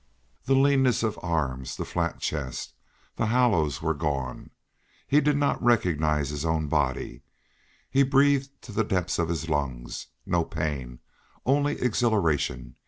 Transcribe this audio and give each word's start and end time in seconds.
The 0.45 0.55
leanness 0.55 1.03
of 1.03 1.19
arms, 1.21 1.75
the 1.75 1.85
flat 1.85 2.19
chest, 2.19 2.73
the 3.17 3.27
hollows 3.27 3.83
were 3.83 3.93
gone. 3.93 4.49
He 5.07 5.21
did 5.21 5.37
not 5.37 5.61
recognize 5.63 6.31
his 6.31 6.43
own 6.43 6.67
body. 6.67 7.21
He 7.87 8.01
breathed 8.01 8.59
to 8.63 8.71
the 8.71 8.83
depths 8.83 9.19
of 9.19 9.29
his 9.29 9.47
lungs. 9.47 10.07
No 10.25 10.43
pain 10.43 11.01
only 11.45 11.79
exhilaration! 11.79 12.77